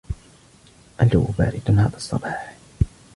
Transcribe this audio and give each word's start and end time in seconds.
الجو 1.01 1.23
بارد 1.23 1.69
هذا 1.71 1.91
الصباح. 1.95 2.53